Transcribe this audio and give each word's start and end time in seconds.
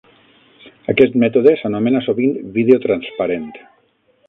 Aquest 0.93 1.17
mètode 1.23 1.53
s'anomena 1.59 2.03
sovint 2.07 2.35
"vídeo 2.59 2.81
transparent". 2.89 3.49